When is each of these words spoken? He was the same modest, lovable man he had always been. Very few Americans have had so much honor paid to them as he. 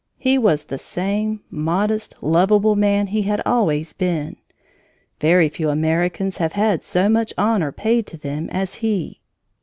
He 0.17 0.39
was 0.39 0.63
the 0.65 0.79
same 0.79 1.41
modest, 1.51 2.15
lovable 2.23 2.75
man 2.75 3.05
he 3.05 3.21
had 3.21 3.39
always 3.45 3.93
been. 3.93 4.37
Very 5.19 5.47
few 5.47 5.69
Americans 5.69 6.37
have 6.37 6.53
had 6.53 6.83
so 6.83 7.07
much 7.07 7.35
honor 7.37 7.71
paid 7.71 8.07
to 8.07 8.17
them 8.17 8.49
as 8.49 8.73
he. 8.87 9.21